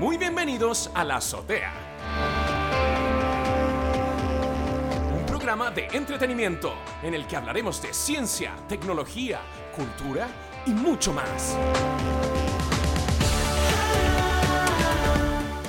[0.00, 1.72] Muy bienvenidos a La Azotea.
[5.18, 9.40] Un programa de entretenimiento en el que hablaremos de ciencia, tecnología,
[9.74, 10.28] cultura
[10.66, 11.56] y mucho más.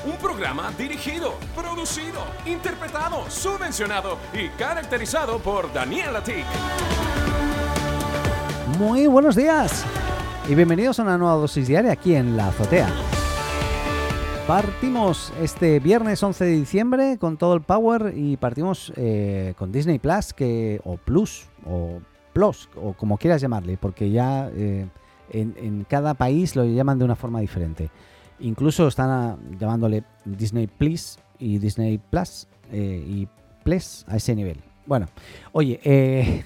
[0.06, 6.46] Un programa dirigido, producido, interpretado, subvencionado y caracterizado por Daniel Atik.
[8.78, 9.86] Muy buenos días
[10.50, 12.90] y bienvenidos a una nueva dosis diaria aquí en La Azotea.
[14.48, 20.00] Partimos este viernes 11 de diciembre con todo el power y partimos eh, con Disney
[20.00, 22.00] Plus que, o Plus o
[22.32, 24.88] Plus o como quieras llamarle porque ya eh,
[25.32, 27.90] en, cada país lo llaman de una forma diferente.
[28.40, 33.28] Incluso están ah, llamándole Disney Plus y Disney Plus eh, y
[33.66, 34.62] Plus a ese nivel.
[34.86, 35.08] Bueno,
[35.52, 36.46] oye, eh,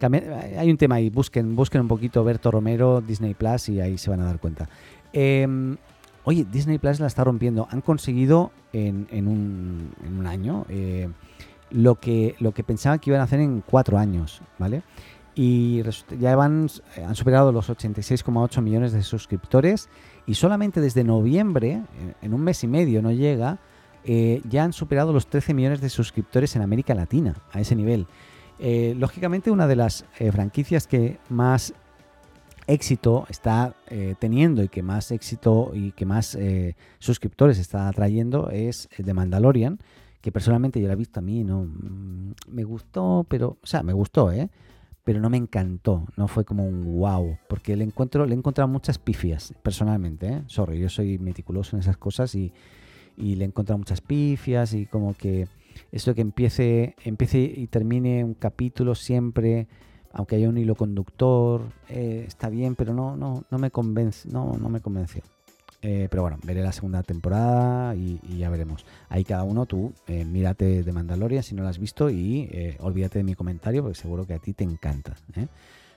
[0.00, 4.10] hay un tema ahí, busquen, busquen un poquito Berto Romero, Disney Plus y ahí se
[4.10, 4.68] van a dar cuenta.
[5.12, 5.76] Em,
[6.24, 7.66] oye, Disney Plus la está rompiendo.
[7.70, 11.08] Han conseguido en, en un, en un año eh,
[11.70, 14.82] lo, que, lo que pensaban que iban a hacer en cuatro años, ¿vale?
[15.34, 15.82] Y
[16.18, 16.68] ya van,
[17.06, 19.88] han superado los 86,8 millones de suscriptores
[20.26, 21.82] y solamente desde noviembre,
[22.20, 23.58] en un mes y medio no llega,
[24.04, 28.06] eh, ya han superado los 13 millones de suscriptores en América Latina, a ese nivel.
[28.58, 31.74] Eh, lógicamente, una de las eh, franquicias que más
[32.66, 36.36] éxito está eh, teniendo y que más éxito y que más
[36.98, 39.78] suscriptores está atrayendo es The Mandalorian,
[40.20, 43.82] que personalmente yo la he visto a mí, no mm, me gustó, pero, o sea,
[43.82, 44.50] me gustó, ¿eh?
[45.04, 48.68] Pero no me encantó, no fue como un wow, porque le encuentro, le he encontrado
[48.68, 50.42] muchas pifias, personalmente, ¿eh?
[50.48, 52.52] Sorry, yo soy meticuloso en esas cosas y,
[53.16, 55.48] y le he encontrado muchas pifias y como que
[55.92, 59.68] eso que empiece, empiece y termine un capítulo siempre,
[60.12, 64.52] aunque haya un hilo conductor, eh, está bien, pero no, no, no me convence, no,
[64.58, 65.22] no me convenció.
[65.80, 68.84] Eh, pero bueno, veré la segunda temporada y, ya veremos.
[69.08, 72.76] Ahí cada uno, tú, eh, mírate de Mandalorian si no la has visto y eh,
[72.80, 75.14] olvídate de mi comentario porque seguro que a ti te encanta.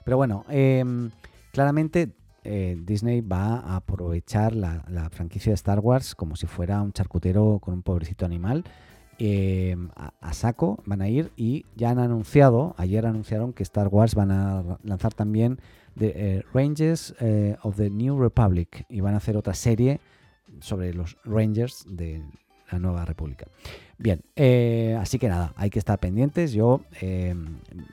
[0.04, 1.10] Pero bueno, em,
[1.52, 2.10] claramente
[2.44, 7.74] Disney va a aprovechar la franquicia de Star Wars como si fuera un charcutero con
[7.74, 8.64] un pobrecito animal.
[9.18, 14.14] Eh, a, saco van a ir y ya han anunciado, ayer anunciaron que Star Wars
[14.14, 15.58] van a lanzar también
[15.98, 20.00] The eh, Rangers eh, of the New Republic y van a hacer otra serie
[20.60, 22.22] sobre los Rangers de
[22.70, 23.46] la Nueva República.
[23.98, 24.22] Bien,
[24.98, 26.52] así que nada, hay que estar pendientes.
[26.52, 26.80] Yo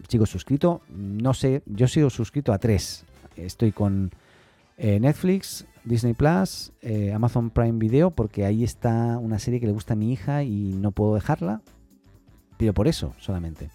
[0.08, 3.06] sigo suscrito, no sé, yo sigo suscrito a tres.
[3.36, 4.12] Estoy con
[4.78, 9.94] Netflix, Disney Plus, eh, Amazon Prime Video, porque ahí está una serie que le gusta
[9.94, 11.62] a mi hija y no puedo dejarla,
[12.58, 13.70] pero por eso solamente.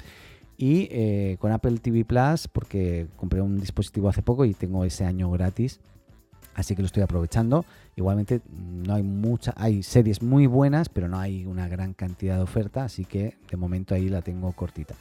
[0.56, 5.04] Y eh, con Apple TV Plus, porque compré un dispositivo hace poco y tengo ese
[5.04, 5.80] año gratis,
[6.54, 7.64] así que lo estoy aprovechando.
[7.96, 12.42] Igualmente no hay mucha, hay series muy buenas, pero no hay una gran cantidad de
[12.42, 14.94] oferta, así que de momento ahí la tengo cortita.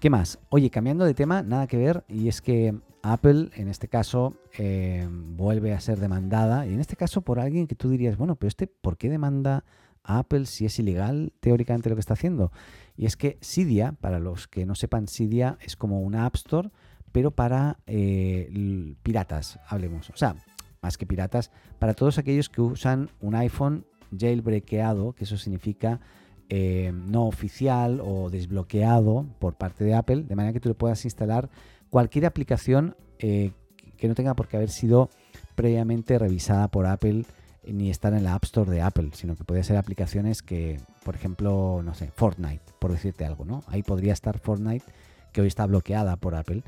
[0.00, 0.38] ¿Qué más?
[0.50, 2.74] Oye, cambiando de tema, nada que ver, y es que
[3.12, 7.66] Apple, en este caso, eh, vuelve a ser demandada, y en este caso por alguien
[7.66, 9.64] que tú dirías, bueno, pero este, ¿por qué demanda
[10.02, 12.52] a Apple si es ilegal teóricamente lo que está haciendo?
[12.96, 16.70] Y es que Cydia, para los que no sepan, Cydia es como una App Store,
[17.12, 20.10] pero para eh, piratas, hablemos.
[20.10, 20.36] O sea,
[20.82, 26.00] más que piratas, para todos aquellos que usan un iPhone jailbreakado, que eso significa
[26.48, 31.04] eh, no oficial o desbloqueado por parte de Apple, de manera que tú le puedas
[31.04, 31.50] instalar
[31.90, 33.52] cualquier aplicación eh,
[33.96, 35.08] que no tenga por qué haber sido
[35.54, 37.24] previamente revisada por Apple
[37.64, 40.78] eh, ni estar en la App Store de Apple, sino que puede ser aplicaciones que,
[41.04, 43.62] por ejemplo, no sé, Fortnite, por decirte algo, ¿no?
[43.68, 44.84] Ahí podría estar Fortnite,
[45.32, 46.62] que hoy está bloqueada por Apple.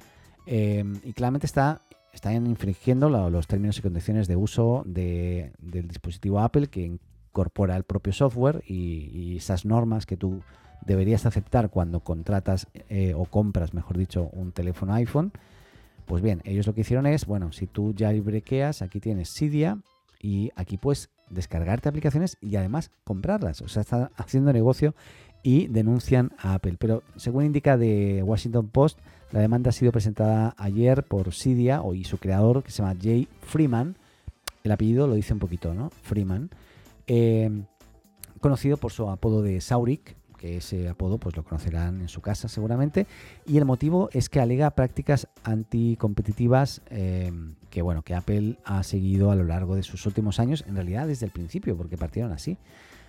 [0.46, 5.88] Eh, y claramente está, están infringiendo lo- los términos y condiciones de uso de- del
[5.88, 10.40] dispositivo Apple que incorpora el propio software y, y esas normas que tú
[10.84, 15.32] deberías aceptar cuando contratas eh, o compras, mejor dicho, un teléfono iPhone.
[16.06, 19.78] Pues bien, ellos lo que hicieron es, bueno, si tú ya brequeas, aquí tienes Cydia
[20.20, 23.60] y aquí puedes descargarte aplicaciones y además comprarlas.
[23.60, 24.94] O sea, está haciendo negocio
[25.42, 26.76] y denuncian a Apple.
[26.78, 28.98] Pero según indica de Washington Post,
[29.30, 33.28] la demanda ha sido presentada ayer por Cydia y su creador, que se llama Jay
[33.42, 33.96] Freeman.
[34.64, 35.90] El apellido lo dice un poquito, ¿no?
[35.90, 36.50] Freeman.
[37.06, 37.50] Eh,
[38.40, 42.48] conocido por su apodo de Saurik, que ese apodo pues lo conocerán en su casa
[42.48, 43.06] seguramente.
[43.44, 47.32] Y el motivo es que alega prácticas anticompetitivas eh,
[47.70, 51.06] que bueno que Apple ha seguido a lo largo de sus últimos años, en realidad
[51.06, 52.56] desde el principio, porque partieron así.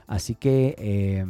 [0.08, 1.24] Así que, eh,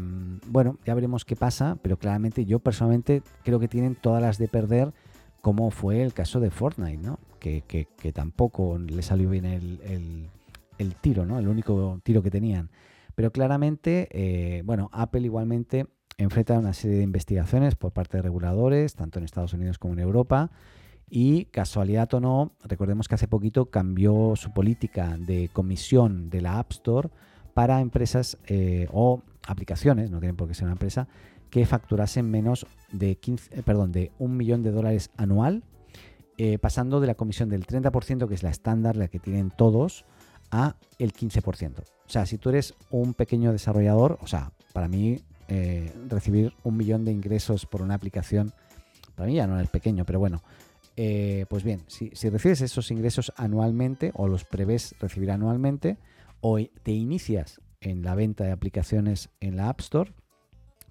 [0.48, 4.48] bueno, ya veremos qué pasa, pero claramente yo personalmente creo que tienen todas las de
[4.48, 4.94] perder,
[5.42, 7.20] como fue el caso de Fortnite, ¿no?
[7.40, 10.28] Que, que- que tampoco le salió bien el, el-
[10.78, 11.38] el tiro, ¿no?
[11.40, 12.70] El único tiro que tenían.
[13.20, 15.88] Pero claramente, eh, bueno, Apple igualmente
[16.18, 20.00] enfrenta una serie de investigaciones por parte de reguladores, tanto en Estados Unidos como en
[20.00, 20.52] Europa.
[21.10, 26.60] Y casualidad o no, recordemos que hace poquito cambió su política de comisión de la
[26.60, 27.10] App Store
[27.54, 31.10] para empresas eh, o aplicaciones, no tienen por qué ser una empresa,
[31.50, 35.64] que facturasen menos de 15, eh, perdón, de un millón de dólares anual,
[36.62, 40.06] pasando de la comisión del 30%, que es la estándar, la que tienen todos,
[40.52, 41.80] a el 15%.
[41.80, 45.22] O sea, si tú eres un pequeño desarrollador, o sea, para mí
[46.08, 48.54] recibir un millón de ingresos por una aplicación,
[49.16, 50.44] para mí ya no es pequeño, pero bueno,
[51.02, 55.98] eh, pues bien, si, recibes esos ingresos anualmente o los prevés recibir anualmente
[56.42, 60.12] o te inicias en la venta de aplicaciones en la App Store,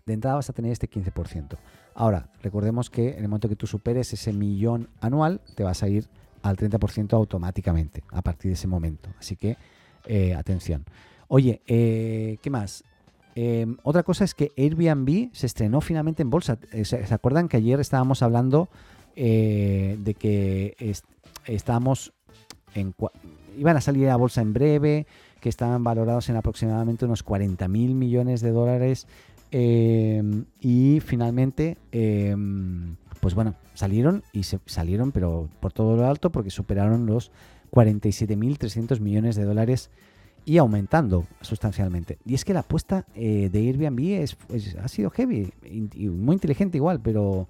[0.07, 1.59] de entrada vas a tener este 15%.
[1.95, 5.89] Ahora, recordemos que en el momento que tú superes ese millón anual, te vas a
[5.89, 6.09] ir
[6.43, 9.11] al 30% automáticamente a partir de ese momento.
[9.19, 9.57] Así que,
[10.07, 10.85] eh, atención.
[11.29, 12.85] Oye, eh, ¿qué más?
[13.35, 16.59] Em, otra cosa es que Airbnb se estrenó finalmente en bolsa.
[16.83, 18.69] ¿Se acuerdan que ayer estábamos hablando
[19.15, 20.75] eh, de que
[21.47, 22.13] estamos
[22.75, 22.95] en,
[23.57, 25.07] iban a salir a bolsa en breve,
[25.41, 29.07] que estaban valorados en aproximadamente unos 40 mil millones de dólares
[29.51, 36.31] em, y finalmente em, pues bueno salieron y se salieron pero por todo lo alto
[36.31, 37.31] porque superaron los
[37.71, 39.91] 47.300 millones de dólares
[40.45, 42.17] y aumentando sustancialmente.
[42.25, 44.39] Y es que la apuesta eh, de Airbnb es,
[44.83, 47.49] ha sido heavy y muy inteligente igual, pero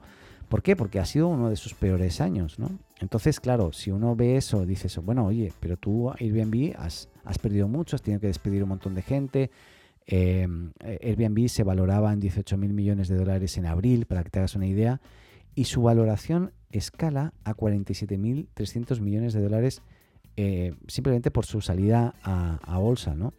[0.48, 0.76] ¿Por qué?
[0.76, 2.70] Porque ha sido uno de sus peores años, ¿no?
[3.00, 7.68] Entonces, claro, si uno ve eso, dices, bueno, oye, pero tú Airbnb has, has perdido
[7.68, 9.50] mucho, has tenido que despedir un montón de gente.
[10.10, 14.38] Em, Airbnb se valoraba en 18 mil millones de dólares en abril, para que te
[14.38, 15.02] hagas una idea,
[15.54, 19.82] y su valoración escala a 47.300 millones de dólares
[20.36, 23.34] eh, simplemente por su salida a, bolsa, ¿no?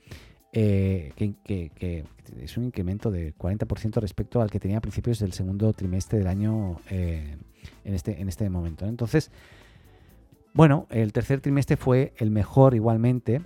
[0.51, 2.05] Eh, que,
[2.39, 6.27] es un incremento de 40% respecto al que tenía a principios del segundo trimestre del
[6.27, 7.37] año eh,
[7.83, 8.85] en, este, en este momento.
[8.85, 9.31] Entonces,
[10.53, 13.41] bueno, el tercer trimestre fue el mejor igualmente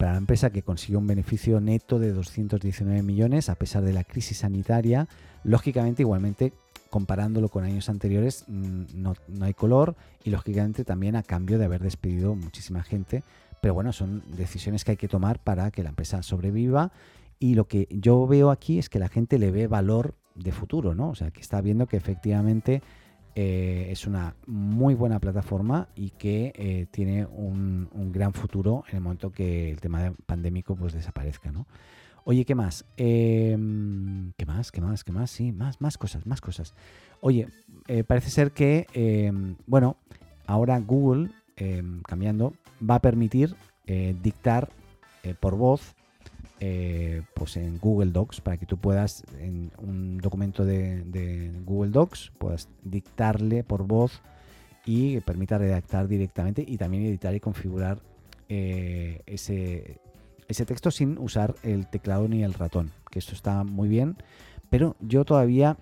[0.00, 4.02] para la empresa que consiguió un beneficio neto de 219 millones a pesar de la
[4.02, 5.06] crisis sanitaria.
[5.44, 6.52] Lógicamente, igualmente,
[6.88, 9.94] comparándolo con años anteriores, mm, no, no hay color
[10.24, 13.22] y lógicamente también a cambio de haber despedido muchísima gente
[13.60, 16.92] pero bueno, son decisiones que hay que tomar para que la empresa sobreviva.
[17.38, 20.94] Y lo que yo veo aquí es que la gente le ve valor de futuro,
[20.94, 21.10] ¿no?
[21.10, 22.82] O sea, que está viendo que efectivamente
[23.34, 29.02] eh, es una muy buena plataforma y que eh, tiene un, gran futuro en el
[29.02, 31.66] momento que el tema pandémico pues desaparezca, ¿no?
[32.24, 32.84] Oye, ¿qué más?
[32.96, 34.70] Em, ¿Qué más?
[34.70, 35.04] ¿Qué más?
[35.04, 35.30] ¿Qué más?
[35.30, 36.74] Sí, más, más cosas, más cosas.
[37.20, 37.48] Oye,
[37.88, 39.96] eh, parece ser que, em, bueno,
[40.46, 41.30] ahora Google
[41.60, 43.54] Em, cambiando, va a permitir
[44.22, 44.70] dictar
[45.40, 45.96] por voz
[46.60, 52.32] eh, pues en Google Docs para que tú puedas en un documento de, Google Docs
[52.38, 54.20] puedas dictarle por voz
[54.84, 57.98] y permita redactar directamente y también editar y configurar
[58.48, 60.00] ese,
[60.48, 64.16] ese texto sin usar el teclado ni el ratón que esto está muy bien
[64.70, 65.76] pero yo todavía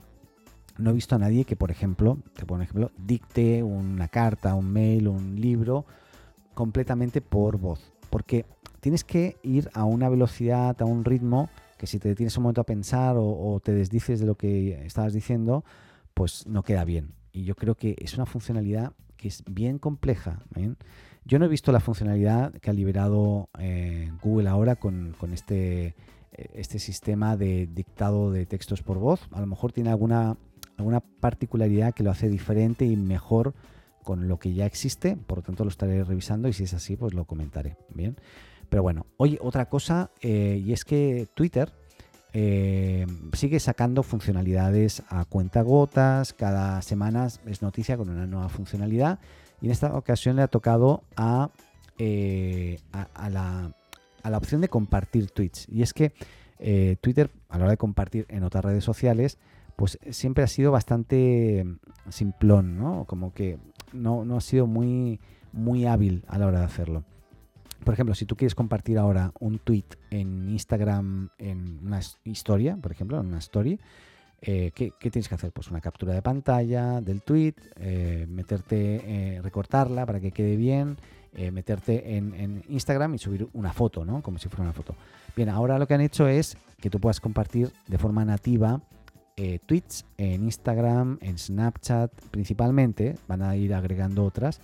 [0.79, 4.55] no he visto a nadie que, por ejemplo, te pongo un ejemplo, dicte una carta,
[4.55, 5.85] un mail, un libro
[6.55, 7.93] completamente por voz.
[8.11, 8.47] Porque
[8.81, 12.61] tienes que ir a una velocidad, a un ritmo, que si te detienes un momento
[12.61, 15.65] a pensar o, te desdices de lo que estabas diciendo,
[16.15, 17.13] pues no queda bien.
[17.33, 20.41] Y yo creo que es una funcionalidad que es bien compleja.
[21.25, 25.95] Yo no he visto la funcionalidad que ha liberado eh, Google ahora con, este, eh,
[26.55, 29.29] este sistema de dictado de textos por voz.
[29.33, 30.37] A lo mejor tiene alguna
[30.79, 33.55] alguna particularidad que lo hace diferente y mejor
[34.05, 36.97] con lo que ya existe, por lo tanto lo estaré revisando y si es así,
[36.97, 37.77] pues lo comentaré.
[37.93, 38.17] Bien,
[38.69, 41.73] pero bueno, oye, otra cosa, eh, y es que Twitter
[42.33, 49.19] eh, sigue sacando funcionalidades a cuenta gotas, cada semana es noticia con una nueva funcionalidad,
[49.61, 51.51] y en esta ocasión le ha tocado a,
[51.99, 53.73] eh, a, la,
[54.23, 55.67] a la, opción de compartir tweets.
[55.69, 56.13] Y es que
[57.01, 59.39] Twitter, a la hora de compartir en otras redes sociales,
[59.79, 61.65] pues siempre ha sido bastante
[62.09, 63.05] simplón, ¿no?
[63.05, 63.59] Como que
[63.93, 65.21] no, ha sido muy,
[65.53, 67.05] muy hábil a la hora de hacerlo.
[67.85, 72.93] Por ejemplo, si tú quieres compartir ahora un tweet en Instagram, en una historia, por
[72.93, 73.79] ejemplo, en una story,
[74.41, 75.53] eh, ¿qué, tienes que hacer?
[75.53, 80.97] Pues una captura de pantalla del tweet, eh, meterte, eh, recortarla para que quede bien,
[81.53, 84.23] meterte en, en, Instagram y subir una foto, ¿no?
[84.23, 84.97] Como si fuera una foto.
[85.37, 88.81] Bien, ahora lo que han hecho es que tú puedas compartir de forma nativa
[89.41, 94.61] eh, tweets en Instagram, en Snapchat principalmente, van a ir agregando otras,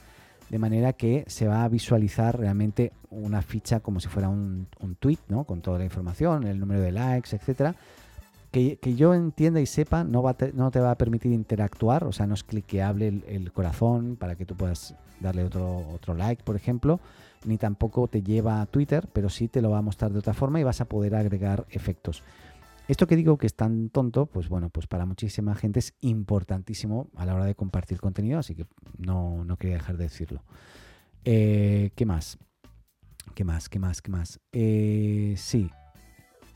[0.50, 4.66] de manera que se va a visualizar realmente una ficha como si fuera un,
[4.98, 5.44] tweet, ¿no?
[5.44, 7.74] Con toda la información, el número de likes, etcétera.
[8.50, 12.44] Que, yo entienda y sepa, no te va a permitir interactuar, o sea, no es
[12.44, 17.00] cliqueable el, el, corazón para que tú puedas darle otro, otro like, por ejemplo,
[17.44, 20.34] ni tampoco te lleva a Twitter, pero sí te lo va a mostrar de otra
[20.34, 22.22] forma y vas a poder agregar efectos.
[22.87, 27.09] Esto que digo que es tan tonto, pues bueno, pues para muchísima gente es importantísimo
[27.17, 28.67] a la hora de compartir contenido, así que
[28.99, 30.43] no, no quería dejar de decirlo.
[31.25, 32.38] Eh, ¿Qué más?
[33.35, 33.71] ¿Qué más?
[33.71, 34.03] ¿Qué más?
[34.03, 34.41] ¿Qué más?
[34.53, 35.71] Eh, sí.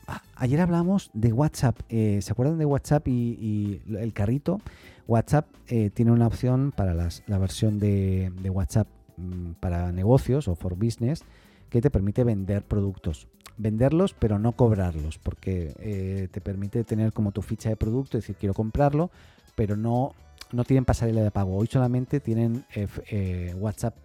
[0.05, 1.79] Ah, ayer hablamos de WhatsApp.
[1.89, 4.61] Eh, ¿Se acuerdan de WhatsApp y, el carrito?
[5.07, 11.23] WhatsApp tiene una opción para la versión de, WhatsApp mm, para negocios o for business
[11.71, 13.27] que te permite vender productos
[13.59, 18.35] venderlos pero no cobrarlos, porque eh, te permite tener como tu ficha de producto, decir
[18.35, 19.11] quiero comprarlo,
[19.55, 20.15] pero no,
[20.51, 21.55] no tienen pasarela de pago.
[21.55, 23.95] Hoy solamente tienen eh, eh, WhatsApp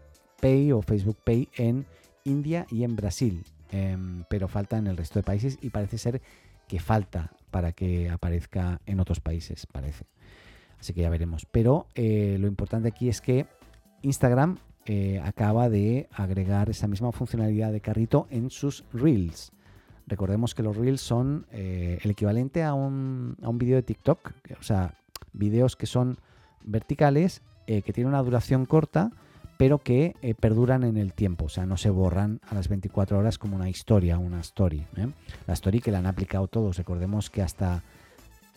[0.40, 1.86] Pay o Facebook Pay en
[2.24, 6.20] India y en Brasil, em, pero falta en el resto de países y parece ser
[6.68, 10.04] que falta para que aparezca en otros países, parece.
[10.80, 11.46] Así que ya veremos.
[11.46, 13.46] Pero lo importante aquí es que
[14.02, 19.52] Instagram eh, acaba de agregar esa misma funcionalidad de carrito en sus Reels.
[20.06, 24.32] Recordemos que los Reels son eh, el equivalente a un, a un vídeo de TikTok,
[24.58, 24.94] o sea,
[25.32, 26.18] vídeos que son
[26.62, 29.10] verticales, eh, que tienen una duración corta,
[29.56, 33.38] pero que perduran en el tiempo, o sea, no se borran a las 24 horas
[33.38, 34.84] como una historia, una story.
[35.46, 37.84] La story que la han aplicado todos, recordemos que hasta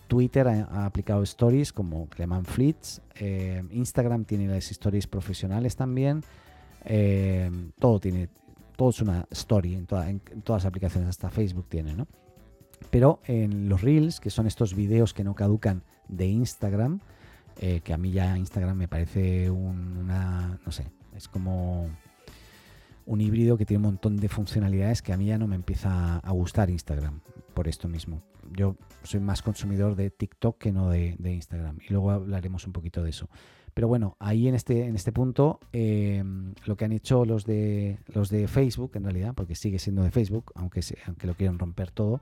[0.07, 6.23] Twitter ha, aplicado stories como Cleman Fleets, eh, Instagram tiene las stories profesionales también,
[6.85, 8.29] eh, todo tiene,
[8.75, 10.15] todo es una story en, todas
[10.47, 12.07] las aplicaciones, hasta Facebook tiene, ¿no?
[12.89, 16.99] Pero en los Reels, que son estos videos que no caducan de Instagram,
[17.59, 20.85] eh, que a mí ya Instagram me parece una, no sé,
[21.15, 21.89] es como
[23.07, 26.17] un híbrido que tiene un montón de funcionalidades que a mí ya no me empieza
[26.17, 27.21] a gustar Instagram
[27.55, 28.21] por esto mismo
[28.55, 31.79] yo soy más consumidor de TikTok que no de, Instagram.
[31.87, 33.29] Y luego hablaremos un poquito de eso.
[33.73, 37.99] Pero bueno, ahí en este, en este punto, em, lo que han hecho los de,
[38.07, 41.91] los de Facebook, en realidad, porque sigue siendo de Facebook, aunque, aunque lo quieran romper
[41.91, 42.19] todo,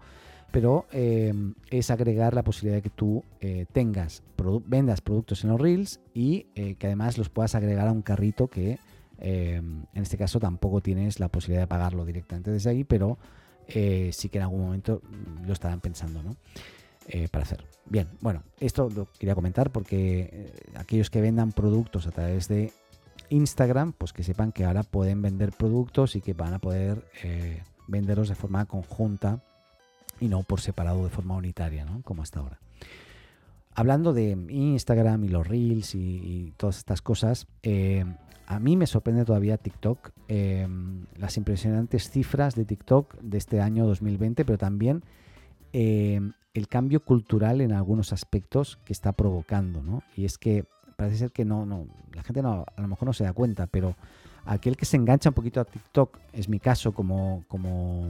[0.51, 4.21] pero em, es agregar la posibilidad de que tú eh, tengas,
[4.65, 8.47] vendas productos en los Reels y eh, que además los puedas agregar a un carrito
[8.47, 8.77] que
[9.19, 13.17] em, en este caso tampoco tienes la posibilidad de pagarlo directamente desde ahí, pero
[13.67, 15.01] eh, sí que en algún momento
[15.45, 16.35] lo estarán pensando, ¿no?
[17.07, 17.63] Eh, para hacer.
[17.85, 22.73] Bien, bueno, esto lo quería comentar porque eh, aquellos que vendan productos a través de
[23.29, 27.05] Instagram, pues que sepan que ahora pueden vender productos y que van a poder
[27.87, 29.43] venderlos de forma conjunta
[30.19, 32.01] y no por separado de forma unitaria, ¿no?
[32.03, 32.59] Como hasta ahora.
[33.75, 37.47] Hablando de Instagram y los reels y, todas estas cosas,
[38.47, 43.85] a mí me sorprende todavía TikTok, em, las impresionantes cifras de TikTok de este año
[43.85, 45.03] 2020, pero también
[45.73, 50.03] em, el cambio cultural en algunos aspectos que está provocando, ¿no?
[50.15, 50.65] Y es que
[50.95, 53.67] parece ser que no, no, la gente no, a lo mejor no se da cuenta,
[53.67, 53.95] pero
[54.45, 58.07] aquel que se engancha un poquito a TikTok, es mi caso como, como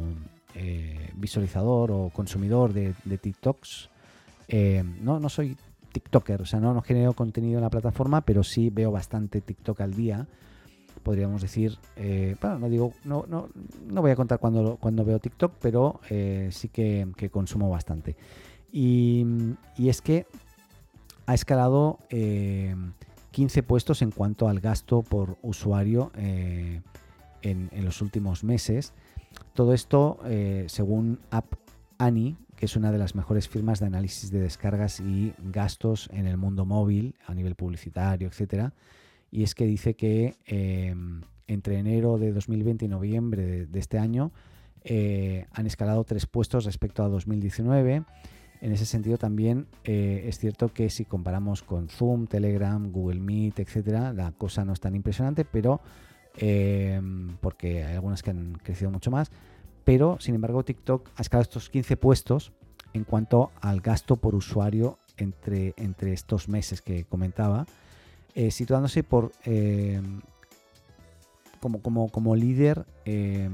[0.53, 3.89] eh, visualizador o consumidor de, de TikToks,
[4.47, 5.57] em, no, no soy
[5.95, 9.79] TikToker, o sea, no, no genero contenido en la plataforma, pero sí veo bastante TikTok
[9.79, 10.27] al día.
[11.03, 13.47] Podríamos decir, eh, bueno, no digo, no, no,
[13.87, 18.17] no voy a contar cuando, cuando veo TikTok, pero eh, sí que, consumo bastante.
[18.73, 19.25] Y,
[19.77, 20.27] es que
[21.27, 26.83] ha escalado 15 eh, puestos en cuanto al gasto por usuario en,
[27.41, 28.91] en, los últimos meses.
[29.53, 30.19] Todo esto,
[30.67, 31.53] según App
[31.99, 32.35] Annie,
[32.65, 36.65] es una de las mejores firmas de análisis de descargas y gastos en el mundo
[36.65, 38.73] móvil a nivel publicitario, etcétera.
[39.31, 44.31] Y es que dice que em, entre enero de 2020 y noviembre de, este año
[44.83, 48.03] eh, han escalado tres puestos respecto a 2019.
[48.61, 53.59] En ese sentido también eh, es cierto que si comparamos con Zoom, Telegram, Google Meet,
[53.59, 55.81] etcétera, la cosa no es tan impresionante, pero
[56.35, 59.29] em, porque hay algunas que han crecido mucho más
[59.85, 62.51] pero sin embargo TikTok ha escalado estos 15 puestos
[62.93, 67.65] en cuanto al gasto por usuario entre, entre estos meses que comentaba,
[68.33, 70.01] eh, situándose por eh,
[71.59, 73.49] como, como, como, líder eh,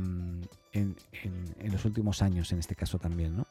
[0.73, 0.95] en,
[1.71, 3.35] los últimos años, en este caso también.
[3.37, 3.45] ¿no?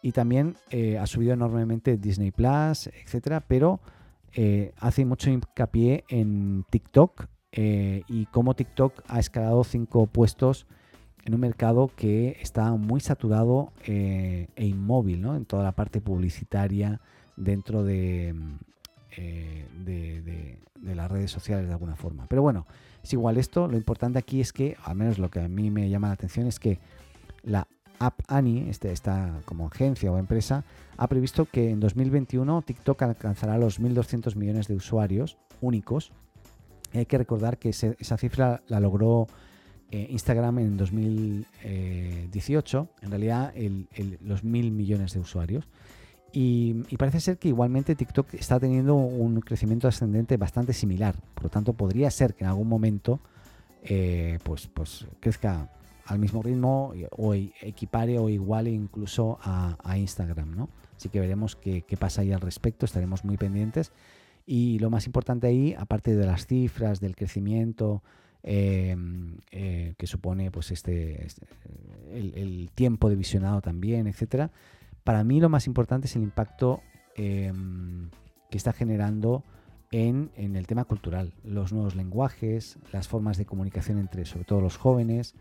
[0.00, 0.56] Y también
[0.98, 3.80] ha subido enormemente Disney Plus, etcétera, pero
[4.78, 10.66] hace mucho hincapié en TikTok y cómo TikTok ha escalado 5 puestos
[11.24, 15.36] en un mercado que está muy saturado eh, e inmóvil, ¿no?
[15.36, 17.00] En toda la parte publicitaria
[17.36, 18.58] dentro de, mm,
[19.16, 22.26] eh, de, las redes sociales de alguna forma.
[22.28, 22.66] Pero bueno,
[23.04, 25.90] Es igual esto, lo importante aquí es que, al menos lo que a mí me
[25.90, 26.78] llama la atención es que
[27.42, 27.66] la
[27.98, 30.64] App Annie, este, esta como agencia o empresa,
[30.96, 36.12] ha previsto que en 2021 TikTok alcanzará los 1.200 millones de usuarios únicos.
[36.94, 39.26] hay que recordar que esa cifra la logró
[39.92, 43.52] eh, Instagram en 2018, en realidad
[44.22, 45.68] los mil millones de usuarios.
[46.32, 51.14] Y, parece ser que igualmente TikTok está teniendo un crecimiento ascendente bastante similar.
[51.34, 53.20] Por lo tanto, podría ser que en algún momento
[53.82, 55.70] eh, pues, pues crezca
[56.06, 60.56] al mismo ritmo o equipare o iguale incluso a, Instagram.
[60.56, 60.70] ¿no?
[60.96, 62.86] Así que veremos qué, qué pasa ahí al respecto.
[62.86, 63.92] Estaremos muy pendientes.
[64.46, 68.02] Y lo más importante ahí, aparte de las cifras, del crecimiento,
[68.44, 71.46] Em, eh, que supone pues este, este
[72.12, 74.50] el, tiempo de visionado también, etcétera.
[75.04, 76.80] Para mí lo más importante es el impacto
[77.14, 78.10] em,
[78.50, 79.44] que está generando
[79.92, 84.76] en, el tema cultural, los nuevos lenguajes, las formas de comunicación entre sobre todo los
[84.76, 85.36] jóvenes.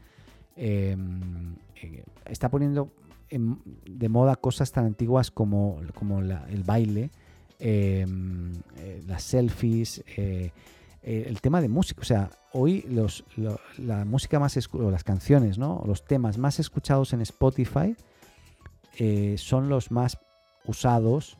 [0.56, 2.92] Em, eh, está poniendo
[3.32, 7.10] de moda cosas tan antiguas como, como el baile,
[7.58, 8.06] eh,
[9.08, 10.04] las selfies,
[11.04, 12.02] eh, el tema de música.
[12.02, 13.24] O sea, hoy los,
[13.78, 15.82] la música más o las canciones, ¿no?
[15.86, 17.96] Los temas más escuchados en Spotify
[18.98, 20.20] eh, son los más
[20.66, 21.38] usados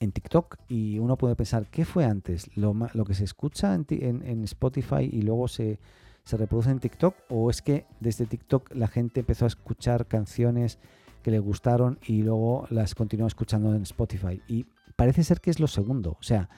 [0.00, 0.56] en TikTok.
[0.68, 2.50] Y uno puede pensar, ¿qué fue antes?
[2.56, 5.78] ¿Lo, lo que se escucha en, en, Spotify y luego se,
[6.24, 7.14] se reproduce en TikTok?
[7.28, 10.80] ¿O es que desde TikTok la gente empezó a escuchar canciones
[11.22, 14.42] que le gustaron y luego las continuó escuchando en Spotify?
[14.48, 14.66] Y
[14.96, 16.16] parece ser que es lo segundo.
[16.18, 16.48] O sea,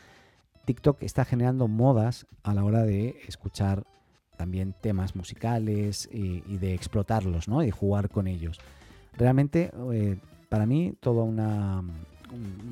[0.67, 3.85] TikTok está generando modas a la hora de escuchar
[4.37, 7.63] también temas musicales y, de explotarlos, ¿no?
[7.63, 8.61] Y jugar con ellos.
[9.17, 10.19] Realmente, eh,
[10.51, 11.83] para mí, toda una,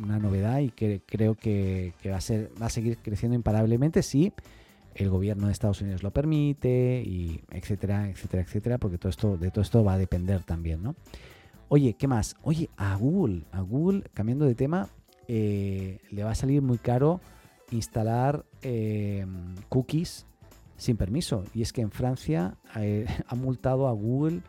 [0.02, 4.32] una novedad y que creo que, va, a ser, va a seguir creciendo imparablemente si
[4.94, 9.50] el gobierno de Estados Unidos lo permite, y etcétera, etcétera, etcétera, porque todo esto, de
[9.50, 10.94] todo esto va a depender también, ¿no?
[11.68, 12.36] Oye, ¿qué más?
[12.42, 14.90] Oye, a Google, a Google, cambiando de tema,
[15.26, 17.20] eh, le va a salir muy caro
[17.70, 20.26] instalar em, cookies
[20.76, 21.44] sin permiso.
[21.54, 24.42] Y es que en Francia eh, ha multado a Google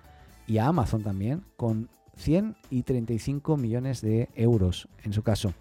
[0.47, 5.53] y a Amazon también con 100 y 35 millones de euros en su caso.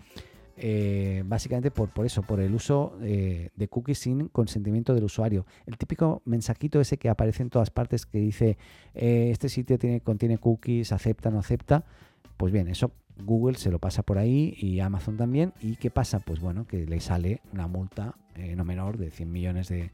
[0.57, 5.47] Eh, básicamente por, por eso, por el uso eh, de cookies sin consentimiento del usuario.
[5.67, 8.57] El típico mensajito ese que aparece en todas partes que dice
[8.95, 11.85] este sitio tiene, contiene cookies, acepta, no acepta.
[12.37, 15.53] Pues bien, eso Google se lo pasa por ahí y Amazon también.
[15.61, 16.19] ¿Y qué pasa?
[16.19, 19.91] Pues bueno, que le sale una multa eh, no menor de 100 millones de,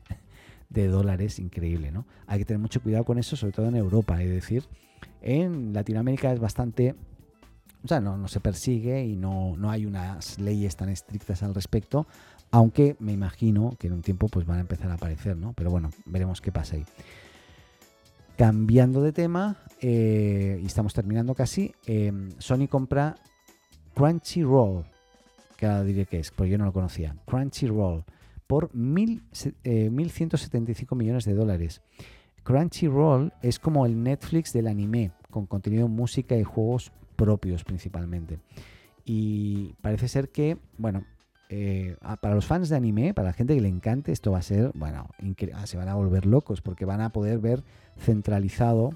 [0.88, 2.06] dólares, increíble, ¿no?
[2.26, 4.64] Hay que tener mucho cuidado con eso, sobre todo en Europa, es decir,
[5.20, 6.94] en Latinoamérica es bastante...
[7.82, 11.54] O sea, no, no se persigue y no, no hay unas leyes tan estrictas al
[11.54, 12.06] respecto,
[12.50, 15.54] aunque me imagino que en un tiempo pues van a empezar a aparecer, ¿no?
[15.54, 16.84] Pero bueno, veremos qué pasa ahí.
[18.40, 23.14] Cambiando de tema, eh, y estamos terminando casi, em, Sony compra
[23.94, 24.86] Crunchyroll,
[25.58, 28.02] que ahora diré que es, porque yo no lo conocía, Crunchyroll,
[28.46, 31.82] por mil, 1.175 eh, millones de dólares.
[32.42, 38.38] Crunchyroll es como el Netflix del anime, con contenido, música y juegos propios principalmente.
[39.04, 41.04] Y parece ser que, bueno,
[41.50, 44.42] eh, para los fans de anime, para la gente que le encante, esto va a
[44.42, 45.08] ser, bueno,
[45.54, 47.62] ah, se van a volver locos porque van a poder ver
[47.98, 48.90] centralizado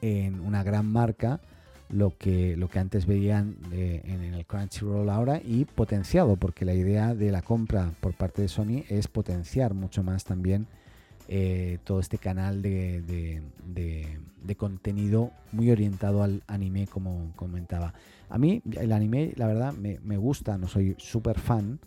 [0.00, 1.40] en una gran marca
[1.88, 7.14] lo que, lo que antes veían en el Crunchyroll ahora y potenciado, porque la idea
[7.14, 10.66] de la compra por parte de Sony es potenciar mucho más también
[11.34, 17.94] eh, todo este canal de, de, contenido muy orientado al anime, como comentaba.
[18.28, 21.80] A mí el anime, la verdad, me, me gusta, no soy súper fan,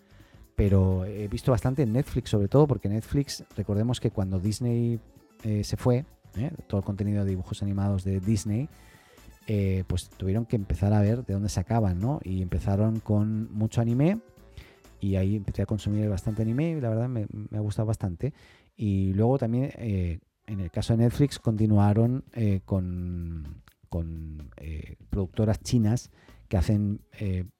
[0.55, 4.99] pero he visto bastante en Netflix, sobre todo porque Netflix, recordemos que cuando Disney
[5.43, 6.05] eh, se fue,
[6.38, 8.67] eh, todo el contenido de dibujos animados de Disney,
[9.86, 12.19] pues tuvieron que empezar a ver de dónde sacaban, ¿no?
[12.23, 14.21] Y empezaron con mucho anime
[14.99, 18.34] y ahí empecé a consumir bastante anime y la verdad me, me ha gustado bastante.
[18.75, 25.61] Y luego también, eh, en el caso de Netflix, continuaron eh, con, con eh, productoras
[25.61, 26.11] chinas
[26.47, 27.01] que hacen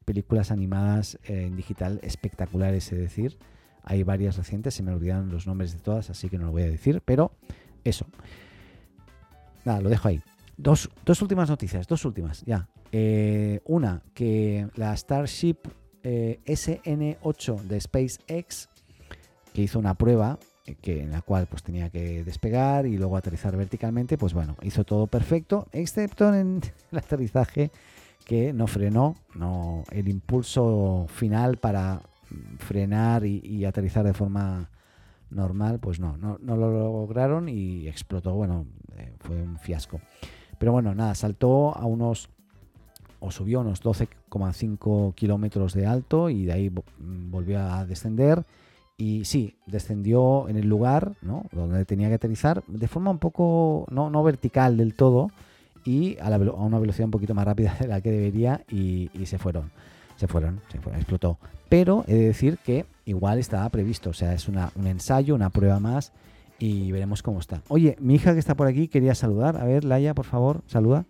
[0.06, 3.40] películas animadas en digital espectaculares, es decir,
[3.82, 6.62] hay varias recientes, se me olvidaron los nombres de todas, así que no lo voy
[6.62, 7.32] a decir, pero
[7.84, 8.06] eso.
[9.64, 10.22] Nada, lo dejo ahí.
[10.56, 12.70] Dos, dos últimas noticias, dos últimas, ya.
[13.66, 15.58] una, que la Starship
[16.04, 18.70] SN8 de SpaceX,
[19.52, 20.38] que hizo una prueba
[20.74, 24.84] que, en la cual pues tenía que despegar y luego aterrizar verticalmente, pues bueno, hizo
[24.84, 27.72] todo perfecto, excepto en el aterrizaje
[28.26, 32.02] que no frenó, no el impulso final para
[32.58, 34.70] frenar y, aterrizar de forma
[35.30, 38.34] normal, pues no, no, no lo lograron y explotó.
[38.34, 38.66] Bueno,
[38.98, 40.02] eh, fue un fiasco.
[40.58, 42.30] Pero bueno, nada, saltó a unos
[43.20, 48.46] o subió a unos 12,5 kilómetros de alto y de ahí mm, volvió a descender.
[48.98, 51.44] Y sí, descendió en el lugar ¿no?
[51.52, 55.32] donde tenía que aterrizar de forma un poco, no, no vertical del todo,
[55.84, 59.72] y a, una velocidad un poquito más rápida de la que debería y, se fueron.
[60.16, 61.40] Se fueron, se explotó.
[61.68, 65.50] Pero he de decir que igual estaba previsto, o sea, es una, un ensayo, una
[65.50, 66.14] prueba más
[66.58, 67.62] y veremos cómo está.
[67.68, 69.58] Oye, mi hija que está por aquí quería saludar.
[69.58, 71.06] A ver, Laia, por favor, saluda.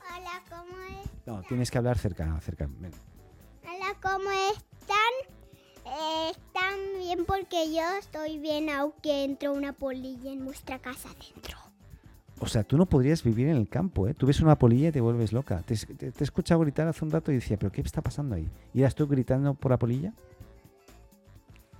[0.00, 1.36] Hola, ¿cómo están?
[1.36, 2.68] No, tienes que hablar cerca, cerca.
[2.68, 4.65] Hola, ¿cómo están?
[7.26, 11.58] Porque yo estoy bien, aunque entró una polilla en nuestra casa adentro.
[12.38, 14.14] O sea, tú no podrías vivir en el campo, ¿eh?
[14.14, 15.62] Tú ves una polilla y te vuelves loca.
[15.62, 18.48] Te, he escuchado gritar hace un rato y decía, ¿pero qué está pasando ahí?
[18.74, 20.12] ¿Y eras tú gritando por la polilla?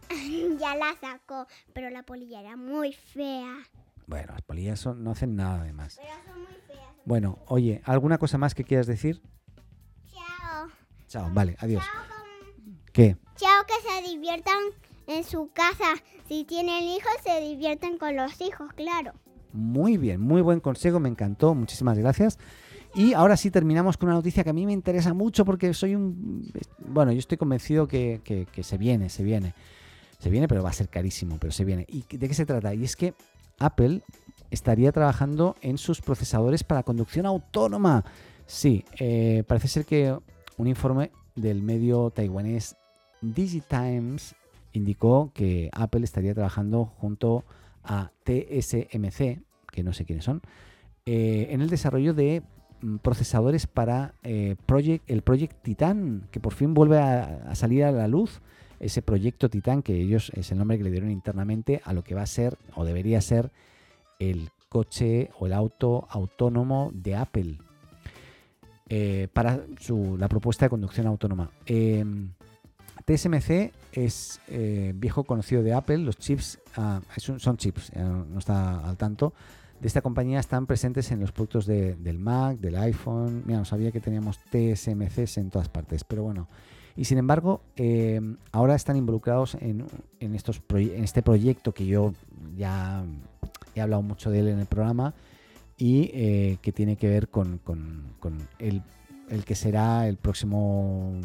[0.59, 3.59] ya la sacó, pero la polilla era muy fea.
[4.07, 5.97] Bueno, las polillas no hacen nada de más.
[6.01, 6.97] Pero son muy feas.
[7.05, 9.21] Bueno, oye, ¿alguna cosa más que quieras decir?
[10.11, 10.69] Chao.
[11.07, 11.85] Chao, vale, adiós.
[11.85, 12.17] Chao,
[12.93, 13.17] ¿Qué?
[13.37, 14.57] Chao, que se diviertan
[15.07, 15.95] en su casa.
[16.29, 19.13] Si tienen hijos, se divierten con los hijos, claro.
[19.53, 22.39] Muy bien, muy buen consejo, me encantó, muchísimas gracias.
[22.95, 25.95] Y ahora sí terminamos con una noticia que a mí me interesa mucho porque soy
[25.95, 26.51] un...
[26.79, 29.55] Bueno, yo estoy convencido que, que se viene, se viene.
[30.19, 31.85] Se viene, pero va a ser carísimo, pero se viene.
[31.89, 32.75] ¿Y de qué se trata?
[32.75, 33.15] Y es que
[33.59, 34.03] Apple
[34.51, 38.05] estaría trabajando en sus procesadores para conducción autónoma.
[38.47, 40.17] Sí, eh, parece ser que
[40.57, 42.77] un informe del medio taiwanés
[43.21, 44.35] DigiTimes
[44.77, 47.45] indicó que Apple estaría trabajando junto
[47.83, 49.41] a TSMC,
[49.73, 50.43] que no sé quiénes son,
[51.07, 52.43] eh, en el desarrollo de
[52.83, 54.57] mm, procesadores para eh,
[55.07, 58.41] el Project Titan, que por fin vuelve a, salir a la luz
[58.81, 62.15] ese proyecto Titan, que ellos es el nombre que le dieron internamente a lo que
[62.15, 63.51] va a ser o debería ser
[64.19, 67.59] el coche o el auto autónomo de Apple
[68.89, 71.51] eh, para su, la propuesta de conducción autónoma.
[73.07, 78.81] TSMC es eh, viejo conocido de Apple, los chips ah, son chips, eh, no está
[78.87, 79.33] al tanto.
[79.81, 83.43] De esta compañía están presentes en los productos del Mac, del iPhone.
[83.47, 86.49] Mira, no sabía que teníamos TSMCs en todas partes, pero bueno,
[86.97, 88.21] y sin embargo, eh,
[88.53, 89.87] ahora están involucrados en,
[90.19, 92.15] estos en este proyecto que yo
[92.57, 93.05] ya
[93.75, 95.15] he hablado mucho de él en el programa
[95.77, 97.61] y que tiene que ver con,
[98.59, 98.83] el,
[99.45, 101.21] que será el próximo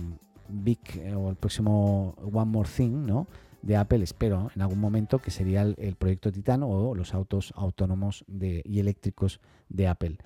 [0.51, 3.27] Big eh, o el próximo One More Thing, ¿no?
[3.61, 8.25] de Apple, espero, en algún momento, que sería el, proyecto Titan o los autos autónomos
[8.27, 10.17] y eléctricos de Apple.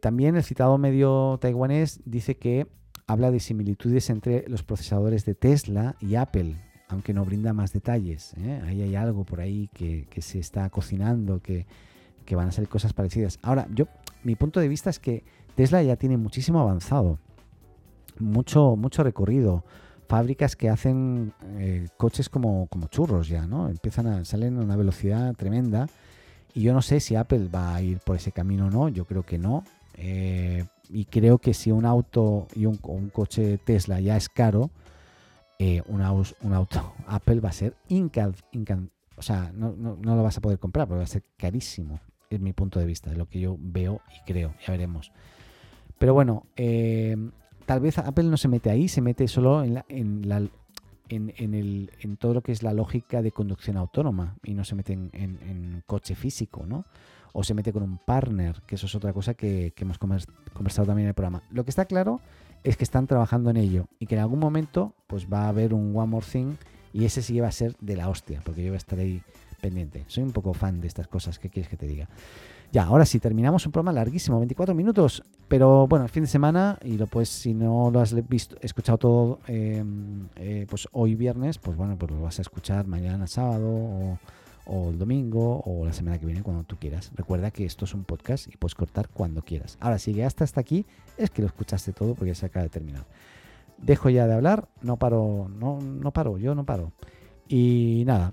[0.00, 2.66] también el citado medio taiwanés dice que
[3.06, 6.56] habla de similitudes entre los procesadores de Tesla y Apple,
[6.88, 8.34] aunque no brinda más detalles.
[8.38, 8.62] ¿eh?
[8.64, 11.66] Ahí hay algo por ahí que, se está cocinando, que,
[12.34, 13.38] van a ser cosas parecidas.
[13.42, 13.86] Ahora, yo,
[14.24, 15.22] mi punto de vista es que
[15.54, 17.18] Tesla ya tiene muchísimo avanzado,
[18.18, 19.64] mucho, mucho recorrido.
[20.08, 23.68] Fábricas que hacen eh, coches como, como churros ya, ¿no?
[23.68, 25.88] Empiezan a, salen a una velocidad tremenda.
[26.54, 29.06] Y yo no sé si Apple va a ir por ese camino o no, yo
[29.06, 29.64] creo que no.
[29.94, 34.70] Eh, y creo que si un auto y un, coche Tesla ya es caro,
[35.58, 38.34] eh, un, auto Apple va a ser incal,
[39.16, 42.52] o sea, no, lo vas a poder comprar porque va a ser carísimo, es mi
[42.52, 45.12] punto de vista, de lo que yo veo y creo, ya veremos.
[45.98, 47.16] Pero bueno, eh,
[47.66, 50.50] tal vez Apple no se mete ahí, se mete solo en, en,
[51.08, 55.82] en, todo lo que es la lógica de conducción autónoma y no se mete en,
[55.86, 56.84] coche físico, ¿no?
[57.32, 61.06] o se mete con un partner, que eso es otra cosa que, hemos conversado también
[61.06, 61.42] en el programa.
[61.50, 62.20] Lo que está claro
[62.62, 65.74] es que están trabajando en ello y que en algún momento pues va a haber
[65.74, 66.56] un One More Thing
[66.92, 69.22] y ese sí va a ser de la hostia, porque yo voy a estar ahí
[69.60, 70.04] pendiente.
[70.08, 72.08] Soy un poco fan de estas cosas, ¿qué quieres que te diga?
[72.72, 76.78] Ya, ahora sí, terminamos un programa larguísimo, 24 minutos, pero bueno, el fin de semana,
[76.82, 81.58] y lo pues si no lo has visto, escuchado todo, em, eh, pues hoy viernes,
[81.58, 84.18] pues bueno, pues lo vas a escuchar mañana sábado
[84.64, 87.10] o el domingo o la semana que viene cuando tú quieras.
[87.14, 89.76] Recuerda que esto es un podcast y puedes cortar cuando quieras.
[89.78, 90.86] Ahora, si llegaste hasta aquí,
[91.18, 93.04] es que lo escuchaste todo porque se acaba de terminar.
[93.76, 96.92] Dejo ya de hablar, no paro, no, no paro, yo no paro.
[97.48, 98.32] Y nada,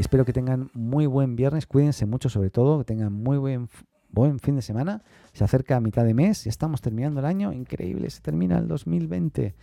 [0.00, 3.68] espero que tengan muy buen viernes, cuídense mucho sobre todo, que tengan muy buen,
[4.10, 5.02] buen fin de semana.
[5.32, 8.68] Se acerca a mitad de mes, ya estamos terminando el año, increíble, se termina el
[8.68, 9.54] 2020.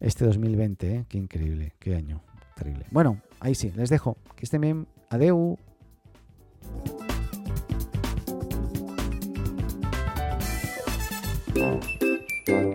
[0.00, 1.06] Este 2020, ¿eh?
[1.08, 2.22] qué increíble, qué año.
[2.56, 2.86] Terrible.
[2.90, 4.16] Bueno, ahí sí, les dejo.
[4.36, 4.86] Que estén bien.
[5.10, 5.58] Adeu.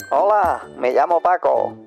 [0.09, 1.86] Hola, me llamo Paco.